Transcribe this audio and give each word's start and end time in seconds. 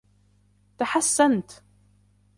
تحسنت. 0.77 1.51